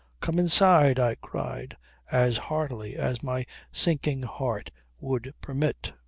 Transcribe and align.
"Come 0.19 0.39
inside," 0.39 0.97
I 0.97 1.13
cried 1.13 1.77
as 2.11 2.37
heartily 2.49 2.95
as 2.95 3.21
my 3.21 3.45
sinking 3.71 4.23
heart 4.23 4.71
would 4.99 5.35
permit. 5.41 5.93